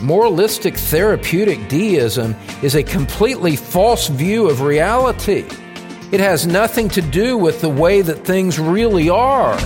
[0.00, 5.46] Moralistic therapeutic deism is a completely false view of reality.
[6.12, 9.56] It has nothing to do with the way that things really are.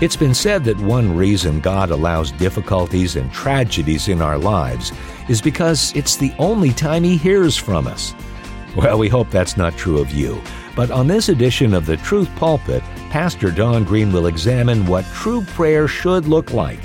[0.00, 4.92] It's been said that one reason God allows difficulties and tragedies in our lives
[5.28, 8.14] is because it's the only time He hears from us.
[8.76, 10.40] Well, we hope that's not true of you.
[10.76, 15.42] But on this edition of the Truth Pulpit, Pastor Don Green will examine what true
[15.42, 16.80] prayer should look like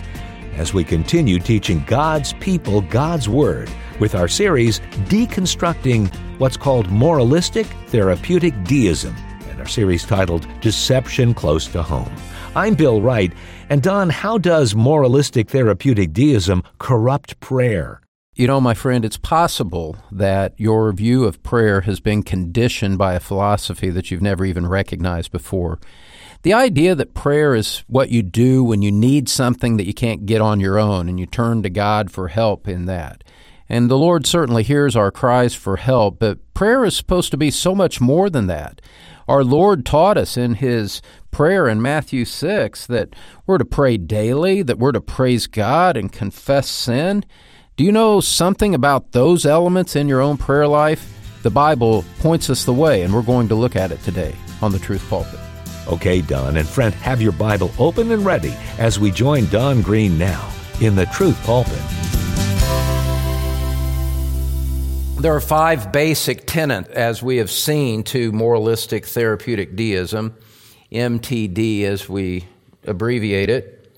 [0.57, 4.79] as we continue teaching God's people God's Word with our series
[5.09, 9.15] Deconstructing what's called Moralistic Therapeutic Deism,
[9.49, 12.11] and our series titled Deception Close to Home.
[12.55, 13.31] I'm Bill Wright,
[13.69, 18.01] and Don, how does moralistic therapeutic deism corrupt prayer?
[18.33, 23.13] You know, my friend, it's possible that your view of prayer has been conditioned by
[23.13, 25.79] a philosophy that you've never even recognized before.
[26.43, 30.25] The idea that prayer is what you do when you need something that you can't
[30.25, 33.23] get on your own and you turn to God for help in that.
[33.69, 37.51] And the Lord certainly hears our cries for help, but prayer is supposed to be
[37.51, 38.81] so much more than that.
[39.27, 43.13] Our Lord taught us in His prayer in Matthew 6 that
[43.45, 47.25] we're to pray daily, that we're to praise God and confess sin.
[47.75, 51.13] Do you know something about those elements in your own prayer life?
[51.43, 54.71] The Bible points us the way, and we're going to look at it today on
[54.71, 55.46] the Truth Pulpit.
[55.87, 60.17] Okay, Don and friend, have your Bible open and ready as we join Don Green
[60.17, 61.79] now in the Truth Pulpit.
[65.21, 70.35] There are five basic tenets, as we have seen, to moralistic therapeutic deism,
[70.91, 72.45] MTD as we
[72.85, 73.97] abbreviate it.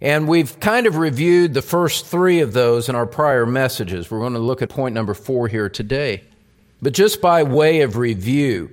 [0.00, 4.10] And we've kind of reviewed the first three of those in our prior messages.
[4.10, 6.22] We're going to look at point number four here today.
[6.80, 8.70] But just by way of review,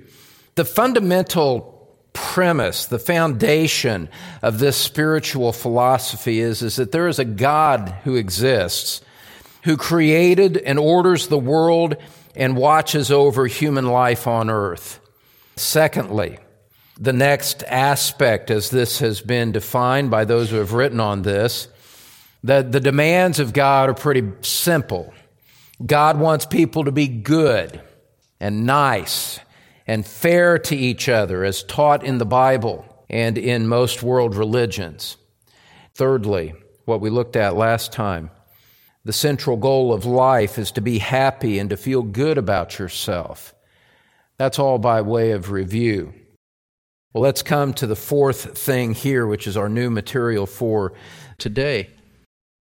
[0.54, 1.73] the fundamental
[2.14, 4.08] premise, the foundation
[4.40, 9.02] of this spiritual philosophy is, is that there is a God who exists,
[9.64, 11.96] who created and orders the world
[12.34, 15.00] and watches over human life on earth.
[15.56, 16.38] Secondly,
[16.98, 21.68] the next aspect, as this has been defined by those who have written on this,
[22.44, 25.12] that the demands of God are pretty simple.
[25.84, 27.80] God wants people to be good
[28.38, 29.40] and nice
[29.86, 35.16] and fair to each other as taught in the Bible and in most world religions.
[35.94, 38.30] Thirdly, what we looked at last time,
[39.04, 43.54] the central goal of life is to be happy and to feel good about yourself.
[44.38, 46.14] That's all by way of review.
[47.12, 50.94] Well, let's come to the fourth thing here, which is our new material for
[51.38, 51.90] today.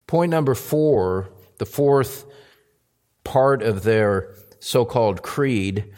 [0.08, 2.26] Point number four, the fourth
[3.24, 5.94] part of their so called creed,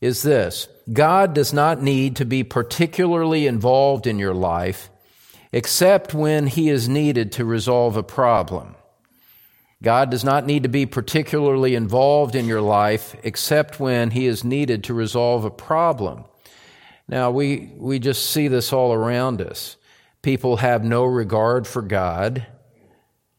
[0.00, 4.90] is this God does not need to be particularly involved in your life
[5.52, 8.76] except when he is needed to resolve a problem.
[9.82, 14.44] God does not need to be particularly involved in your life except when he is
[14.44, 16.24] needed to resolve a problem.
[17.08, 19.76] Now, we, we just see this all around us.
[20.22, 22.46] People have no regard for God.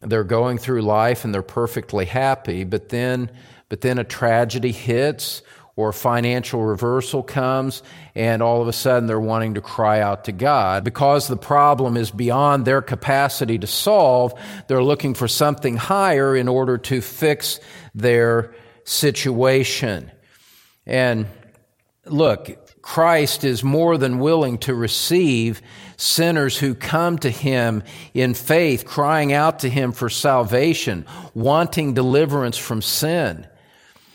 [0.02, 3.30] They're going through life and they're perfectly happy, but then,
[3.70, 5.44] but then a tragedy hits
[5.76, 7.82] or financial reversal comes
[8.14, 10.84] and all of a sudden they're wanting to cry out to God.
[10.84, 14.34] Because the problem is beyond their capacity to solve,
[14.68, 17.60] they're looking for something higher in order to fix
[17.96, 20.12] their situation.
[20.86, 21.28] And
[22.06, 25.62] look, Christ is more than willing to receive
[25.98, 27.84] sinners who come to him
[28.14, 33.48] in faith, crying out to him for salvation, wanting deliverance from sin.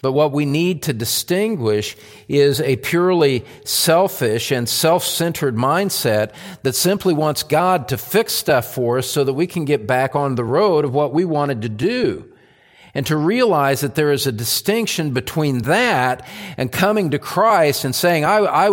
[0.07, 1.97] But what we need to distinguish
[2.29, 8.73] is a purely selfish and self centered mindset that simply wants God to fix stuff
[8.73, 11.63] for us so that we can get back on the road of what we wanted
[11.63, 12.33] to do
[12.97, 16.27] and to realize that there is a distinction between that
[16.57, 18.67] and coming to Christ and saying, I, I,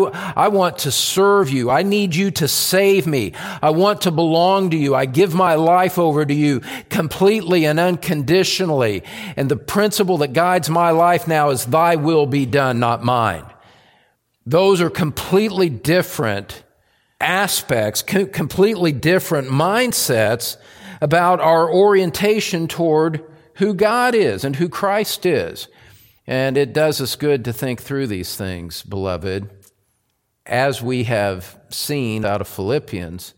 [0.46, 1.70] I want to serve you.
[1.70, 3.34] I need you to save me.
[3.62, 4.96] I want to belong to you.
[4.96, 9.04] I give my life over to you completely and unconditionally.
[9.36, 13.44] And the principle that guides my life now is thy will be done, not mine.
[14.46, 16.64] Those are completely different
[17.20, 20.56] aspects, completely different mindsets
[21.02, 25.68] about our orientation toward who God is and who Christ is.
[26.26, 29.50] And it does us good to think through these things, beloved.
[30.46, 33.34] As we have seen out of Philippians,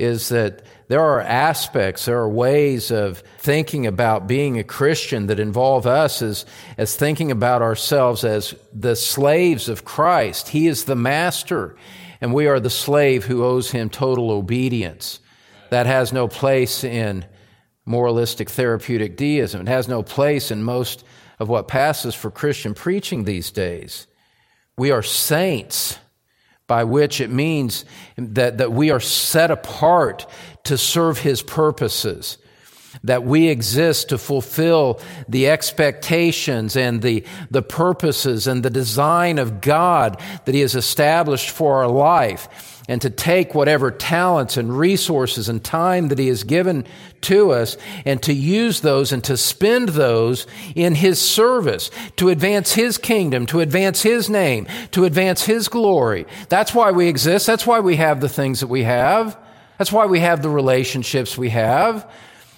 [0.00, 5.38] is that there are aspects, there are ways of thinking about being a Christian that
[5.38, 6.46] involve us as,
[6.78, 10.48] as thinking about ourselves as the slaves of Christ.
[10.48, 11.76] He is the master,
[12.20, 15.20] and we are the slave who owes him total obedience.
[15.68, 17.26] That has no place in
[17.90, 19.62] moralistic therapeutic deism.
[19.62, 21.04] It has no place in most
[21.40, 24.06] of what passes for Christian preaching these days.
[24.78, 25.98] We are saints,
[26.68, 27.84] by which it means
[28.16, 30.26] that, that we are set apart
[30.64, 32.38] to serve His purposes
[33.04, 39.60] that we exist to fulfill the expectations and the, the purposes and the design of
[39.60, 45.48] God that He has established for our life, and to take whatever talents and resources
[45.48, 46.84] and time that He has given
[47.22, 52.72] to us and to use those and to spend those in His service, to advance
[52.72, 56.26] His kingdom, to advance His name, to advance His glory.
[56.48, 57.46] That's why we exist.
[57.46, 59.38] That's why we have the things that we have.
[59.78, 62.10] That's why we have the relationships we have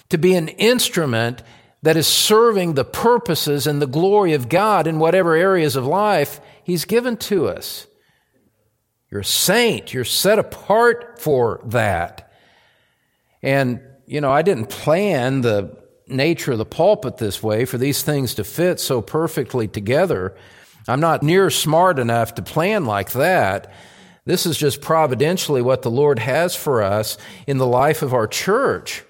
[0.09, 1.41] to be an instrument
[1.81, 6.39] that is serving the purposes and the glory of God in whatever areas of life
[6.63, 7.87] He's given to us.
[9.13, 9.93] You're a saint.
[9.93, 12.33] You're set apart for that.
[13.43, 15.77] And, you know, I didn't plan the
[16.07, 20.35] nature of the pulpit this way for these things to fit so perfectly together.
[20.87, 23.71] I'm not near smart enough to plan like that.
[24.25, 27.15] This is just providentially what the Lord has for us
[27.45, 29.03] in the life of our church.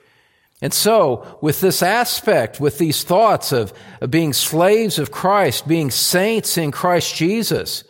[0.61, 3.71] And so, with this aspect, with these thoughts of,
[4.01, 7.85] of being slaves of Christ, being saints in Christ Jesus,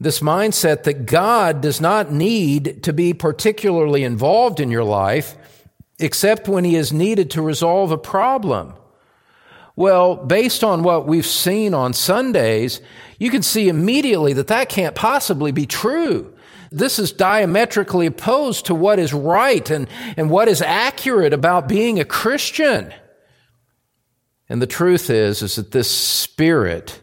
[0.00, 5.36] this mindset that God does not need to be particularly involved in your life
[5.98, 8.72] except when He is needed to resolve a problem.
[9.76, 12.80] Well, based on what we've seen on Sundays,
[13.18, 16.34] you can see immediately that that can't possibly be true.
[16.72, 21.98] This is diametrically opposed to what is right and, and what is accurate about being
[21.98, 22.94] a Christian.
[24.48, 27.00] And the truth is, is that this spirit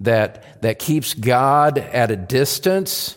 [0.00, 3.16] that, that keeps God at a distance,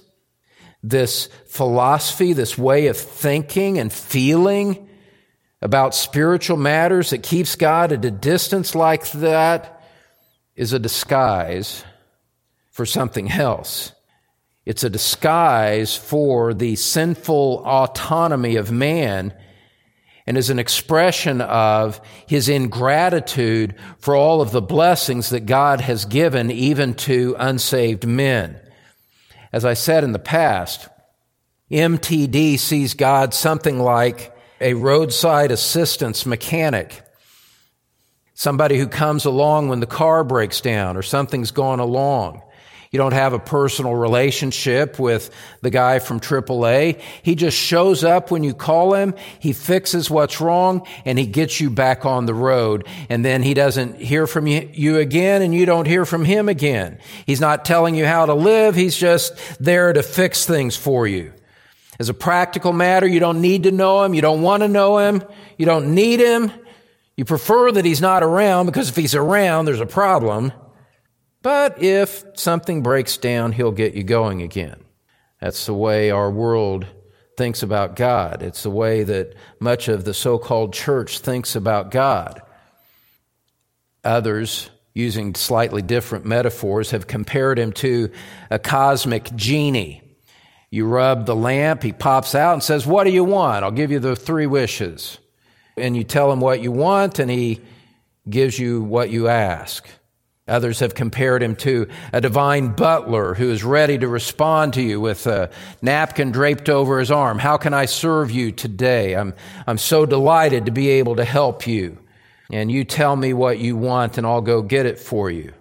[0.82, 4.90] this philosophy, this way of thinking and feeling
[5.62, 9.82] about spiritual matters that keeps God at a distance like that
[10.56, 11.84] is a disguise
[12.72, 13.94] for something else.
[14.66, 19.34] It's a disguise for the sinful autonomy of man
[20.26, 26.06] and is an expression of his ingratitude for all of the blessings that God has
[26.06, 28.60] given even to unsaved men.
[29.52, 30.88] As I said in the past,
[31.70, 37.02] MTD sees God something like a roadside assistance mechanic.
[38.34, 42.42] Somebody who comes along when the car breaks down or something's gone along.
[42.94, 45.32] You don't have a personal relationship with
[45.62, 47.02] the guy from AAA.
[47.24, 49.16] He just shows up when you call him.
[49.40, 52.88] He fixes what's wrong and he gets you back on the road.
[53.10, 57.00] And then he doesn't hear from you again and you don't hear from him again.
[57.26, 58.76] He's not telling you how to live.
[58.76, 61.34] He's just there to fix things for you.
[62.00, 64.14] As a practical matter, you don't need to know him.
[64.14, 65.24] You don't want to know him.
[65.58, 66.52] You don't need him.
[67.18, 70.54] You prefer that he's not around because if he's around, there's a problem.
[71.44, 74.80] But if something breaks down, he'll get you going again.
[75.42, 76.88] That's the way our world
[77.36, 78.42] thinks about God.
[78.42, 82.42] It's the way that much of the so called church thinks about God.
[84.06, 88.10] Others, using slightly different metaphors, have compared him to
[88.50, 90.02] a cosmic genie.
[90.70, 93.66] You rub the lamp, he pops out and says, What do you want?
[93.66, 95.20] I'll give you the three wishes.
[95.76, 97.60] And you tell him what you want, and he
[98.30, 99.88] gives you what you ask.
[100.48, 105.00] Others have compared him to a divine butler who is ready to respond to you
[105.00, 105.50] with a
[105.82, 107.40] napkin draped over his arm.
[107.40, 109.16] How can I serve you today?
[109.16, 109.34] I'm,
[109.66, 111.98] I'm so delighted to be able to help you.
[112.52, 115.54] And you tell me what you want and I'll go get it for you.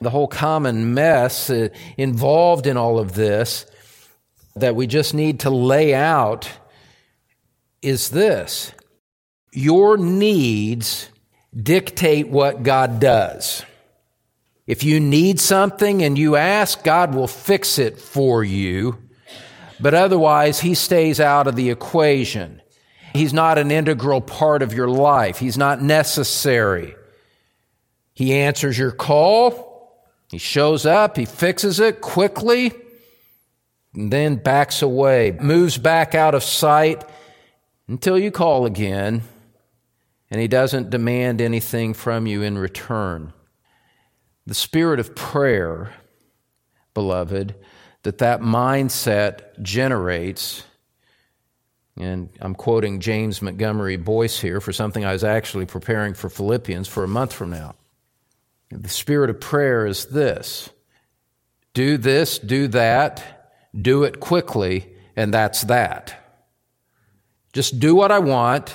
[0.00, 3.66] The whole common mess uh, involved in all of this
[4.56, 6.50] that we just need to lay out
[7.82, 8.72] is this.
[9.52, 11.08] Your needs
[11.56, 13.64] dictate what God does.
[14.72, 18.96] If you need something and you ask, God will fix it for you.
[19.78, 22.62] But otherwise, He stays out of the equation.
[23.12, 25.36] He's not an integral part of your life.
[25.36, 26.96] He's not necessary.
[28.14, 30.08] He answers your call.
[30.30, 31.18] He shows up.
[31.18, 32.72] He fixes it quickly
[33.92, 37.04] and then backs away, moves back out of sight
[37.88, 39.20] until you call again.
[40.30, 43.34] And he doesn't demand anything from you in return
[44.46, 45.92] the spirit of prayer,
[46.94, 47.54] beloved,
[48.02, 50.64] that that mindset generates.
[51.96, 56.88] And I'm quoting James Montgomery Boice here for something I was actually preparing for Philippians
[56.88, 57.74] for a month from now.
[58.70, 60.70] The spirit of prayer is this
[61.74, 66.18] do this, do that, do it quickly, and that's that.
[67.52, 68.74] Just do what I want,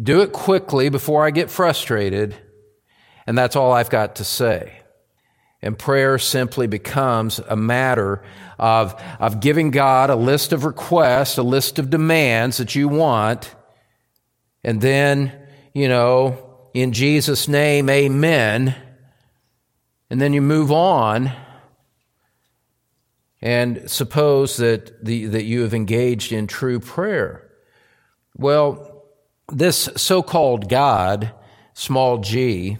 [0.00, 2.36] Do it quickly before I get frustrated,
[3.30, 4.80] and that's all I've got to say.
[5.62, 8.24] And prayer simply becomes a matter
[8.58, 13.54] of, of giving God a list of requests, a list of demands that you want,
[14.64, 15.30] and then,
[15.72, 16.44] you know,
[16.74, 18.74] in Jesus' name, amen.
[20.10, 21.30] And then you move on
[23.40, 27.48] and suppose that, the, that you have engaged in true prayer.
[28.36, 29.04] Well,
[29.52, 31.32] this so called God,
[31.74, 32.78] small g,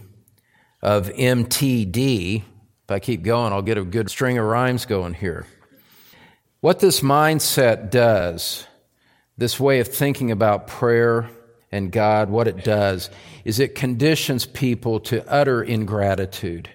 [0.81, 5.45] of MTD, if I keep going, I'll get a good string of rhymes going here.
[6.59, 8.67] What this mindset does,
[9.37, 11.29] this way of thinking about prayer
[11.71, 13.09] and God, what it does
[13.45, 16.69] is it conditions people to utter ingratitude.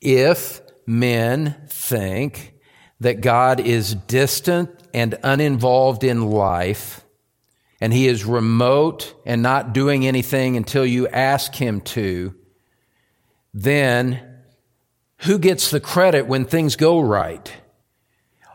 [0.00, 2.54] If men think
[3.00, 7.04] that God is distant and uninvolved in life,
[7.80, 12.34] and he is remote and not doing anything until you ask him to,
[13.52, 14.20] then
[15.18, 17.52] who gets the credit when things go right?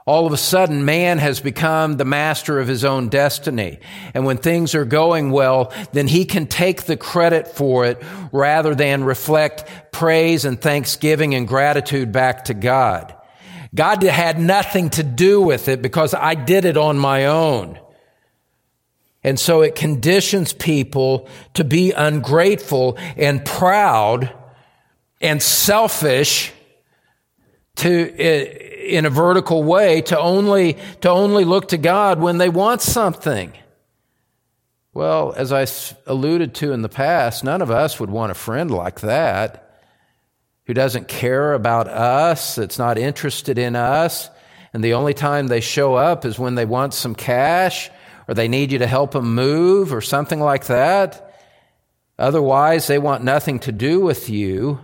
[0.07, 3.79] All of a sudden, man has become the master of his own destiny.
[4.13, 8.75] And when things are going well, then he can take the credit for it rather
[8.75, 13.15] than reflect praise and thanksgiving and gratitude back to God.
[13.73, 17.79] God had nothing to do with it because I did it on my own.
[19.23, 24.31] And so it conditions people to be ungrateful and proud
[25.25, 26.51] and selfish
[27.77, 32.81] to, in a vertical way, to only, to only look to God when they want
[32.81, 33.51] something.
[34.93, 35.67] Well, as I
[36.09, 39.81] alluded to in the past, none of us would want a friend like that
[40.67, 44.29] who doesn't care about us, that's not interested in us,
[44.73, 47.89] and the only time they show up is when they want some cash
[48.27, 51.33] or they need you to help them move or something like that.
[52.17, 54.79] Otherwise, they want nothing to do with you.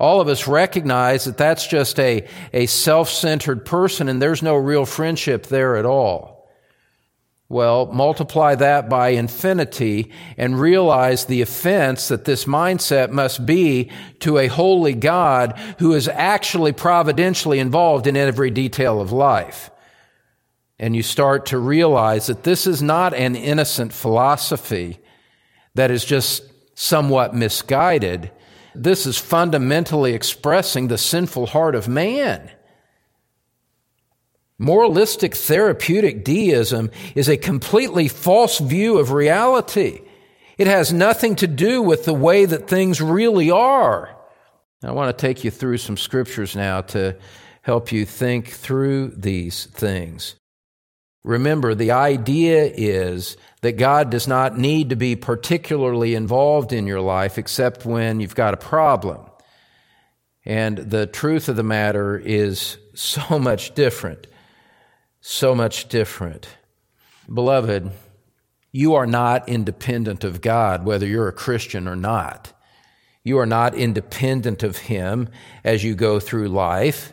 [0.00, 4.56] All of us recognize that that's just a, a self centered person and there's no
[4.56, 6.50] real friendship there at all.
[7.48, 13.90] Well, multiply that by infinity and realize the offense that this mindset must be
[14.20, 19.70] to a holy God who is actually providentially involved in every detail of life
[20.80, 24.98] and you start to realize that this is not an innocent philosophy
[25.74, 26.42] that is just
[26.74, 28.30] somewhat misguided.
[28.74, 32.50] This is fundamentally expressing the sinful heart of man.
[34.58, 40.02] Moralistic therapeutic deism is a completely false view of reality.
[40.58, 44.14] It has nothing to do with the way that things really are.
[44.82, 47.16] I want to take you through some scriptures now to
[47.62, 50.36] help you think through these things.
[51.22, 57.00] Remember, the idea is that God does not need to be particularly involved in your
[57.00, 59.20] life except when you've got a problem.
[60.44, 64.26] And the truth of the matter is so much different.
[65.20, 66.48] So much different.
[67.32, 67.90] Beloved,
[68.72, 72.52] you are not independent of God, whether you're a Christian or not.
[73.22, 75.28] You are not independent of Him
[75.62, 77.12] as you go through life.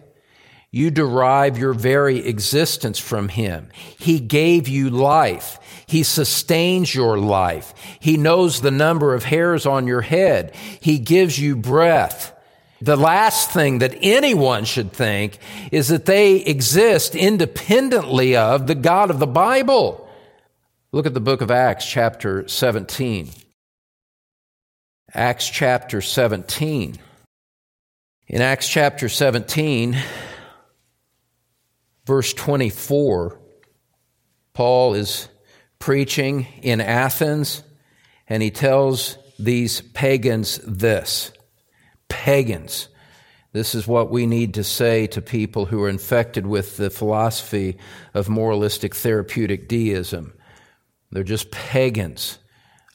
[0.72, 3.70] You derive your very existence from Him.
[3.98, 5.60] He gave you life.
[5.88, 7.74] He sustains your life.
[8.00, 10.54] He knows the number of hairs on your head.
[10.82, 12.34] He gives you breath.
[12.82, 15.40] The last thing that anyone should think
[15.72, 20.08] is that they exist independently of the God of the Bible.
[20.92, 23.30] Look at the book of Acts, chapter 17.
[25.14, 26.98] Acts chapter 17.
[28.28, 29.98] In Acts chapter 17,
[32.08, 33.38] verse 24,
[34.54, 35.28] Paul is
[35.78, 37.64] preaching in Athens
[38.28, 41.32] and he tells these pagans this
[42.10, 42.88] pagans.
[43.52, 47.78] This is what we need to say to people who are infected with the philosophy
[48.14, 50.34] of moralistic therapeutic deism.
[51.12, 52.40] They're just pagans.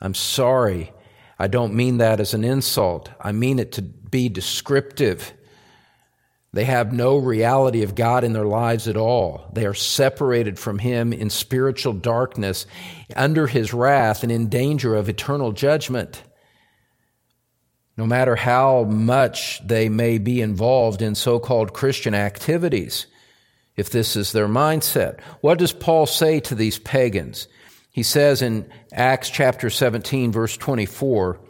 [0.01, 0.93] I'm sorry.
[1.39, 3.11] I don't mean that as an insult.
[3.21, 5.35] I mean it to be descriptive.
[6.55, 9.51] They have no reality of God in their lives at all.
[9.55, 12.67] They are separated from Him in spiritual darkness,
[13.17, 16.23] under His wrath, and in danger of eternal judgment.
[17.97, 23.07] No matter how much they may be involved in so called Christian activities,
[23.77, 25.21] if this is their mindset.
[25.41, 27.49] What does Paul say to these pagans?
[27.91, 31.41] He says in Acts chapter 17, verse 24,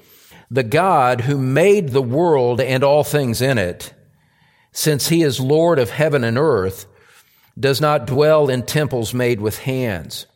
[0.50, 3.92] The God who made the world and all things in it,
[4.72, 6.86] since he is Lord of heaven and earth,
[7.58, 10.26] does not dwell in temples made with hands,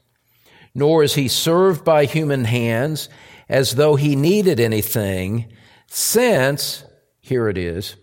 [0.75, 3.09] nor is he served by human hands
[3.49, 5.50] as though he needed anything,
[5.87, 6.85] since,
[7.21, 7.97] here it is,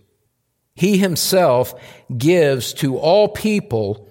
[0.73, 1.73] he himself
[2.17, 4.07] gives to all people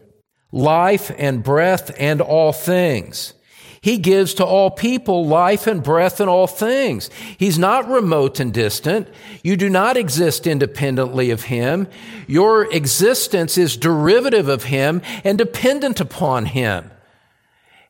[0.52, 3.34] life and breath and all things.
[3.82, 7.10] He gives to all people life and breath and all things.
[7.36, 9.08] He's not remote and distant.
[9.42, 11.88] You do not exist independently of Him.
[12.28, 16.92] Your existence is derivative of Him and dependent upon Him.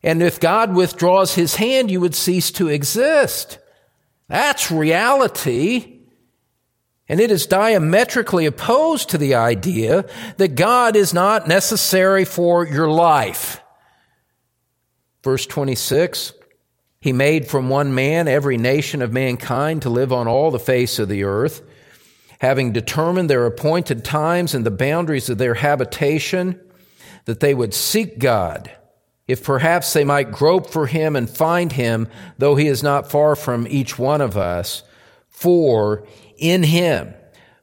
[0.03, 3.59] And if God withdraws His hand, you would cease to exist.
[4.29, 5.99] That's reality.
[7.07, 10.07] And it is diametrically opposed to the idea
[10.39, 13.62] that God is not necessary for your life.
[15.23, 16.33] Verse 26
[17.00, 20.99] He made from one man every nation of mankind to live on all the face
[20.99, 21.62] of the earth,
[22.41, 26.61] having determined their appointed times and the boundaries of their habitation,
[27.25, 28.71] that they would seek God,
[29.29, 33.37] if perhaps they might grope for him and find him, though he is not far
[33.37, 34.83] from each one of us.
[35.29, 37.14] For in him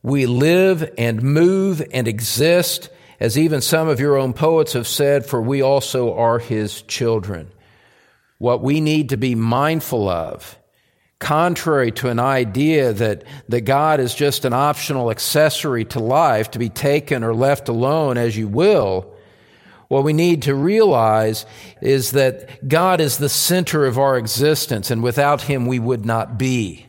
[0.02, 2.90] we live and move and exist
[3.20, 7.52] as even some of your own poets have said, for we also are his children.
[8.38, 10.58] What we need to be mindful of,
[11.20, 16.60] contrary to an idea that, that God is just an optional accessory to life to
[16.60, 19.14] be taken or left alone as you will,
[19.90, 21.46] what we need to realize
[21.82, 26.38] is that God is the center of our existence, and without Him we would not
[26.38, 26.86] be.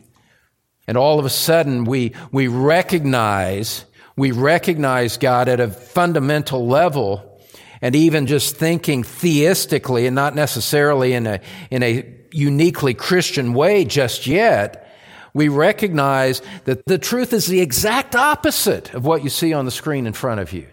[0.87, 7.39] And all of a sudden we, we recognize we recognize God at a fundamental level
[7.81, 11.39] and even just thinking theistically and not necessarily in a,
[11.71, 14.87] in a uniquely Christian way just yet,
[15.33, 19.71] we recognize that the truth is the exact opposite of what you see on the
[19.71, 20.67] screen in front of you.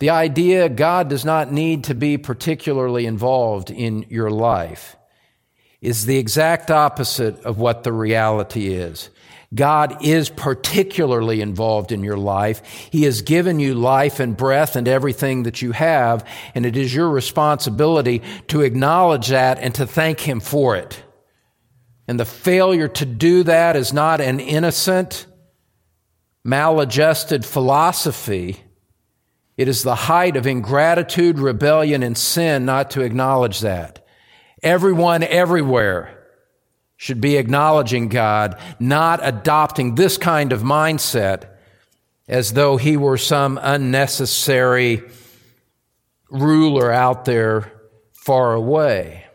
[0.00, 4.96] The idea God does not need to be particularly involved in your life
[5.80, 9.10] is the exact opposite of what the reality is.
[9.54, 12.62] God is particularly involved in your life.
[12.90, 16.94] He has given you life and breath and everything that you have, and it is
[16.94, 21.02] your responsibility to acknowledge that and to thank Him for it.
[22.08, 25.26] And the failure to do that is not an innocent,
[26.42, 28.60] maladjusted philosophy.
[29.56, 34.04] It is the height of ingratitude, rebellion, and sin not to acknowledge that.
[34.62, 36.13] Everyone, everywhere
[36.96, 41.48] should be acknowledging God, not adopting this kind of mindset
[42.28, 45.02] as though he were some unnecessary
[46.30, 47.72] ruler out there
[48.12, 49.26] far away.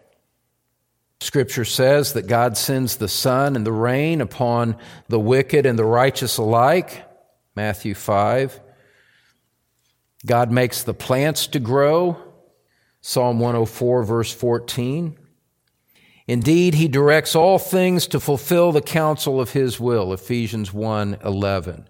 [1.22, 4.78] Scripture says that God sends the sun and the rain upon
[5.10, 7.06] the wicked and the righteous alike.
[7.56, 8.60] Matthew 5.
[10.26, 12.18] God makes the plants to grow.
[13.02, 15.18] Psalm 104, verse 14.
[16.30, 21.88] Indeed, he directs all things to fulfill the counsel of his will, Ephesians 1 11.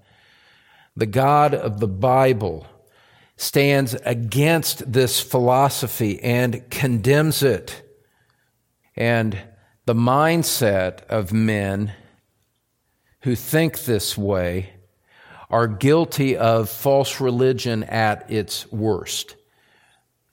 [0.95, 2.65] The God of the Bible
[3.35, 7.81] stands against this philosophy and condemns it.
[8.95, 9.37] And
[9.83, 11.91] the mindset of men
[13.23, 14.69] who think this way
[15.49, 19.35] are guilty of false religion at its worst.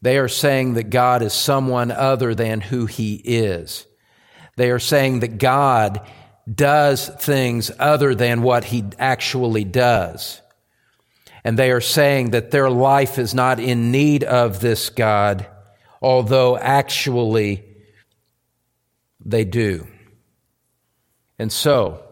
[0.01, 3.85] They are saying that God is someone other than who he is.
[4.57, 6.01] They are saying that God
[6.53, 10.41] does things other than what he actually does.
[11.45, 15.47] And they are saying that their life is not in need of this God,
[16.03, 17.65] although actually
[19.25, 19.87] they do.
[21.39, 22.03] And so,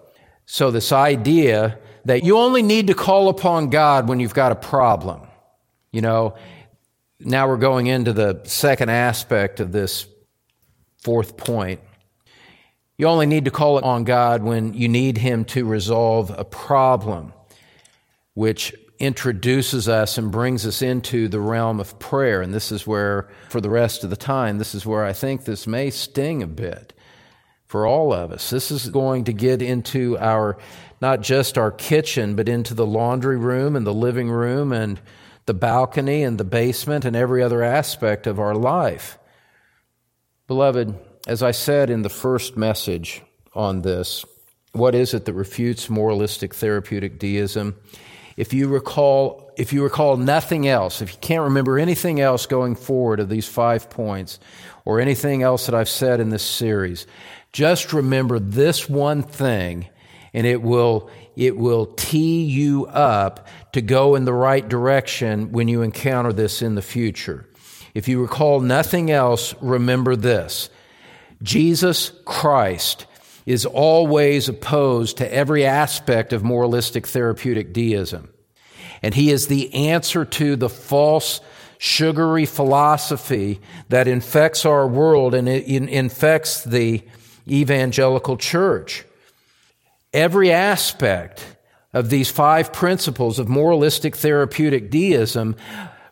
[0.47, 4.57] so this idea that you only need to call upon God when you've got a
[4.57, 5.23] problem.
[5.91, 6.37] You know,
[7.19, 10.07] now we're going into the second aspect of this
[10.99, 11.81] fourth point.
[12.97, 16.45] You only need to call it on God when you need Him to resolve a
[16.45, 17.33] problem,
[18.35, 22.41] which introduces us and brings us into the realm of prayer.
[22.41, 25.45] And this is where, for the rest of the time, this is where I think
[25.45, 26.93] this may sting a bit
[27.67, 28.51] for all of us.
[28.51, 30.57] This is going to get into our,
[31.01, 35.01] not just our kitchen, but into the laundry room and the living room and
[35.47, 39.19] the balcony and the basement and every other aspect of our life.
[40.47, 40.95] Beloved,
[41.27, 43.23] as I said in the first message
[43.55, 44.25] on this,
[44.73, 47.77] what is it that refutes moralistic therapeutic deism?
[48.37, 52.75] If you recall, if you recall nothing else, if you can't remember anything else going
[52.75, 54.41] forward of these five points,
[54.85, 57.07] or anything else that I've said in this series,
[57.53, 59.89] just remember this one thing,
[60.35, 65.67] and it will it will tee you up to go in the right direction when
[65.67, 67.49] you encounter this in the future.
[67.93, 70.71] If you recall nothing else, remember this
[71.43, 73.07] Jesus Christ
[73.47, 78.31] is always opposed to every aspect of moralistic therapeutic deism.
[79.03, 81.41] And he is the answer to the false,
[81.79, 87.03] sugary philosophy that infects our world and it infects the
[87.47, 89.05] evangelical church.
[90.15, 91.45] Every aspect
[91.93, 95.57] of these five principles of moralistic therapeutic deism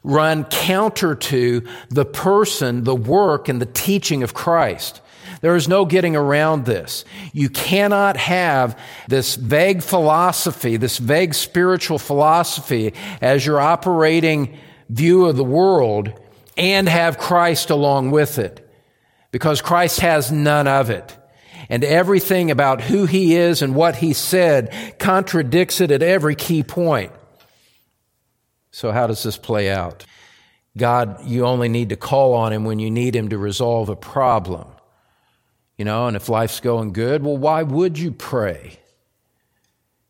[0.05, 5.01] run counter to the person, the work, and the teaching of Christ.
[5.43, 7.05] There is no getting around this.
[7.33, 8.79] You cannot have
[9.09, 14.57] this vague philosophy, this vague spiritual philosophy as your operating
[14.89, 16.13] view of the world
[16.57, 18.67] and have Christ along with it.
[19.33, 21.17] Because Christ has none of it.
[21.69, 26.63] And everything about who he is and what he said contradicts it at every key
[26.63, 27.11] point.
[28.71, 30.05] So how does this play out?
[30.77, 33.97] God, you only need to call on him when you need him to resolve a
[33.97, 34.72] problem.
[35.83, 38.79] You know, and if life's going good, well, why would you pray?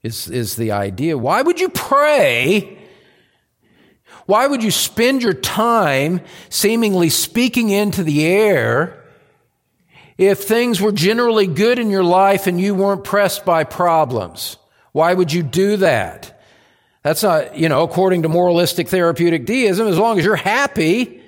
[0.03, 1.17] Is, is the idea.
[1.17, 2.77] Why would you pray?
[4.27, 9.03] Why would you spend your time seemingly speaking into the air
[10.19, 14.59] if things were generally good in your life and you weren't pressed by problems?
[14.93, 16.39] Why would you do that?
[17.03, 21.23] That's not, you know, according to moralistic therapeutic deism, as long as you're happy,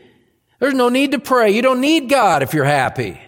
[0.59, 1.52] there's no need to pray.
[1.52, 3.18] You don't need God if you're happy.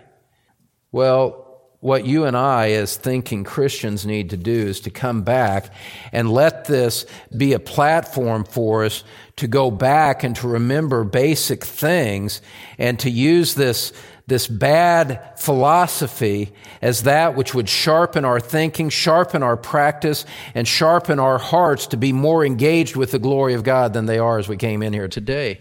[0.92, 1.46] Well,
[1.81, 5.72] what you and I, as thinking Christians, need to do is to come back
[6.11, 9.05] and let this be a platform for us
[9.37, 12.40] to go back and to remember basic things
[12.79, 13.92] and to use this,
[14.27, 21.20] this bad philosophy as that which would sharpen our thinking, sharpen our practice, and sharpen
[21.20, 24.49] our hearts to be more engaged with the glory of God than they are as
[24.49, 25.61] we came in here today.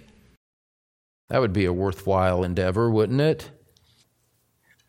[1.30, 3.52] That would be a worthwhile endeavor, wouldn't it?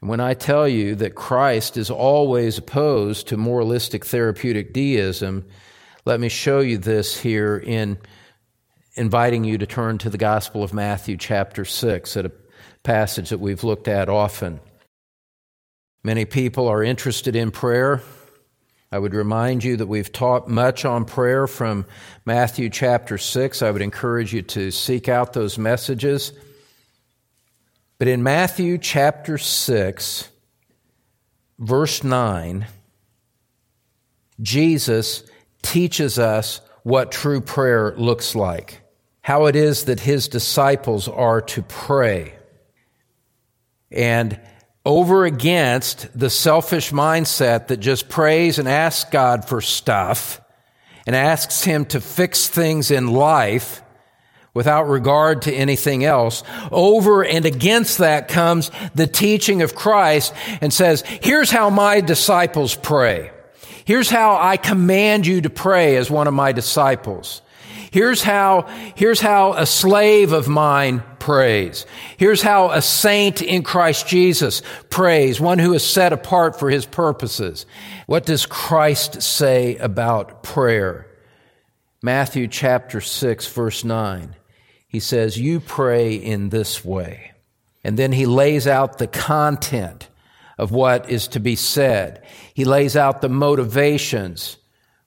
[0.00, 5.46] When I tell you that Christ is always opposed to moralistic therapeutic deism,
[6.04, 7.98] let me show you this here in
[8.94, 12.32] inviting you to turn to the Gospel of Matthew, chapter 6, at a
[12.82, 14.60] passage that we've looked at often.
[16.04, 18.00] Many people are interested in prayer.
[18.92, 21.86] I would remind you that we've taught much on prayer from
[22.24, 23.60] Matthew chapter 6.
[23.62, 26.32] I would encourage you to seek out those messages.
[27.98, 30.28] But in Matthew chapter 6,
[31.58, 32.66] verse 9,
[34.40, 35.22] Jesus
[35.62, 38.82] teaches us what true prayer looks like,
[39.22, 42.34] how it is that his disciples are to pray.
[43.90, 44.38] And
[44.84, 50.40] over against the selfish mindset that just prays and asks God for stuff
[51.06, 53.82] and asks him to fix things in life,
[54.56, 56.42] without regard to anything else.
[56.72, 62.74] Over and against that comes the teaching of Christ and says, here's how my disciples
[62.74, 63.30] pray.
[63.84, 67.42] Here's how I command you to pray as one of my disciples.
[67.90, 68.62] Here's how,
[68.94, 71.84] here's how a slave of mine prays.
[72.16, 76.86] Here's how a saint in Christ Jesus prays, one who is set apart for his
[76.86, 77.66] purposes.
[78.06, 81.06] What does Christ say about prayer?
[82.02, 84.34] Matthew chapter 6 verse 9.
[84.86, 87.32] He says, You pray in this way.
[87.84, 90.08] And then he lays out the content
[90.58, 92.24] of what is to be said.
[92.54, 94.56] He lays out the motivations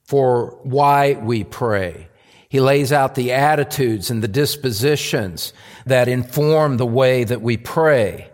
[0.04, 2.08] for why we pray.
[2.50, 5.54] He lays out the attitudes and the dispositions
[5.86, 8.30] that inform the way that we pray.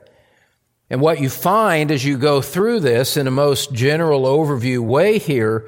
[0.89, 5.17] And what you find as you go through this in a most general overview way
[5.17, 5.67] here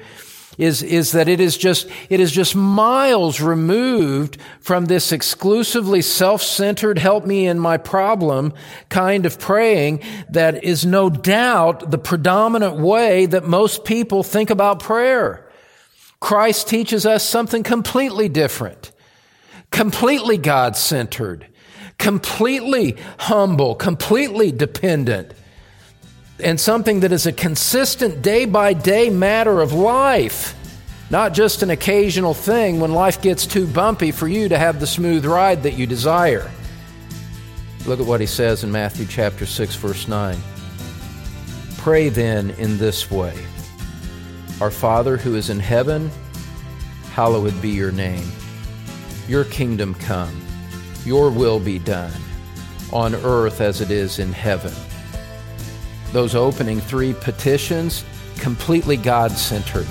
[0.57, 6.97] is, is that it is just, it is just miles removed from this exclusively self-centered,
[6.97, 8.53] help me in my problem
[8.89, 14.79] kind of praying that is no doubt the predominant way that most people think about
[14.79, 15.47] prayer.
[16.19, 18.91] Christ teaches us something completely different,
[19.69, 21.47] completely God-centered,
[21.99, 25.33] completely humble, completely dependent
[26.39, 30.55] and something that is a consistent day by day matter of life,
[31.09, 34.87] not just an occasional thing when life gets too bumpy for you to have the
[34.87, 36.49] smooth ride that you desire.
[37.85, 40.37] Look at what he says in Matthew chapter 6 verse 9.
[41.77, 43.37] Pray then in this way.
[44.59, 46.11] Our Father who is in heaven,
[47.11, 48.29] hallowed be your name.
[49.27, 50.41] Your kingdom come.
[51.05, 52.11] Your will be done
[52.91, 54.73] on earth as it is in heaven
[56.11, 58.03] those opening three petitions
[58.37, 59.87] completely God centered.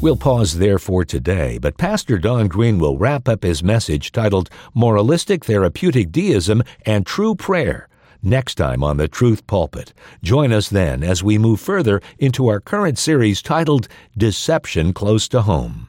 [0.00, 4.48] We'll pause there for today, but Pastor Don Green will wrap up his message titled
[4.72, 7.88] Moralistic Therapeutic Deism and True Prayer
[8.22, 9.92] next time on the Truth Pulpit.
[10.22, 15.42] Join us then as we move further into our current series titled Deception Close to
[15.42, 15.87] Home.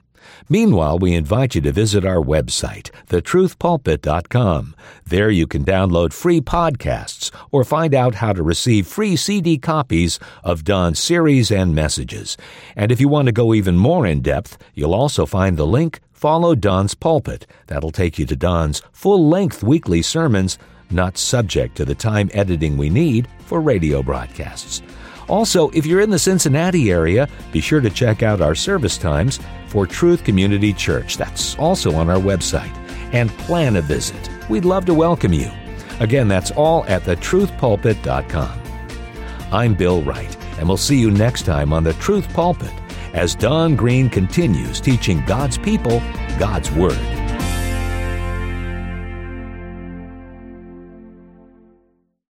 [0.49, 4.75] Meanwhile, we invite you to visit our website, thetruthpulpit.com.
[5.05, 10.19] There you can download free podcasts or find out how to receive free CD copies
[10.43, 12.35] of Don's series and messages.
[12.75, 15.99] And if you want to go even more in depth, you'll also find the link
[16.11, 17.47] Follow Don's Pulpit.
[17.67, 20.57] That'll take you to Don's full length weekly sermons,
[20.89, 24.81] not subject to the time editing we need for radio broadcasts.
[25.29, 29.39] Also, if you're in the Cincinnati area, be sure to check out our service times
[29.67, 31.17] for Truth Community Church.
[31.17, 32.75] That's also on our website.
[33.13, 34.29] And plan a visit.
[34.49, 35.51] We'd love to welcome you.
[35.99, 38.61] Again, that's all at thetruthpulpit.com.
[39.51, 42.73] I'm Bill Wright, and we'll see you next time on the Truth Pulpit
[43.13, 46.01] as Don Green continues teaching God's people
[46.39, 47.28] God's Word.